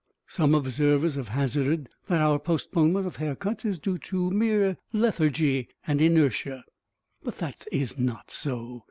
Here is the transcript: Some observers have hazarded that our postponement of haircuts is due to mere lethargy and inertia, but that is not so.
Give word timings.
Some 0.25 0.55
observers 0.55 1.13
have 1.13 1.27
hazarded 1.27 1.87
that 2.07 2.21
our 2.21 2.39
postponement 2.39 3.05
of 3.05 3.17
haircuts 3.17 3.65
is 3.65 3.77
due 3.77 3.99
to 3.99 4.31
mere 4.31 4.77
lethargy 4.91 5.67
and 5.85 6.01
inertia, 6.01 6.63
but 7.21 7.37
that 7.37 7.65
is 7.71 7.99
not 7.99 8.31
so. 8.31 8.79